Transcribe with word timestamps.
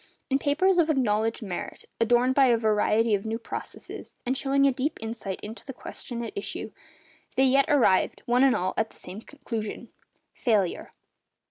In 0.31 0.39
papers 0.39 0.79
of 0.79 0.89
acknowledged 0.89 1.43
merit, 1.43 1.85
adorned 1.99 2.33
by 2.33 2.47
a 2.47 2.57
variety 2.57 3.13
of 3.13 3.23
new 3.23 3.37
processes, 3.37 4.15
and 4.25 4.35
showing 4.35 4.65
a 4.65 4.71
deep 4.71 4.97
insight 4.99 5.39
into 5.41 5.63
the 5.63 5.73
question 5.75 6.23
at 6.23 6.33
issue, 6.35 6.71
they 7.35 7.45
yet 7.45 7.65
arrived, 7.69 8.23
one 8.25 8.43
and 8.43 8.55
all, 8.55 8.73
at 8.77 8.89
the 8.89 8.97
same 8.97 9.21
conclusion—failure. 9.21 10.91